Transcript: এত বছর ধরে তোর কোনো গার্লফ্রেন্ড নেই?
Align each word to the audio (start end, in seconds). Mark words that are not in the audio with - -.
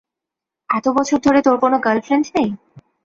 এত 0.69 0.85
বছর 0.97 1.17
ধরে 1.25 1.39
তোর 1.45 1.57
কোনো 1.63 1.77
গার্লফ্রেন্ড 1.85 2.25
নেই? 2.35 2.49